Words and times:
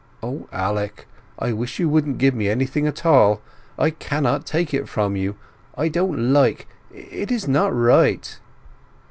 "O, 0.23 0.49
Alec, 0.51 1.05
I 1.37 1.53
wish 1.53 1.77
you 1.77 1.87
wouldn't 1.87 2.17
give 2.17 2.33
me 2.33 2.49
anything 2.49 2.87
at 2.87 3.05
all! 3.05 3.39
I 3.77 3.91
cannot 3.91 4.47
take 4.47 4.73
it 4.73 4.89
from 4.89 5.15
you! 5.15 5.35
I 5.77 5.89
don't 5.89 6.33
like—it 6.33 7.31
is 7.31 7.47
not 7.47 7.71
right!" 7.71 8.39